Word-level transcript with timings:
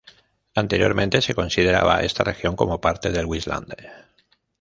Anteriormente, 0.55 1.21
se 1.21 1.35
consideraba 1.35 1.97
a 1.97 2.01
esta 2.01 2.23
región 2.23 2.55
como 2.55 2.81
parte 2.81 3.11
del 3.11 3.27
Vestlandet. 3.27 3.85